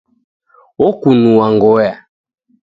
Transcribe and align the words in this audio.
Okunua 0.87 1.43
ngoya 1.55 1.93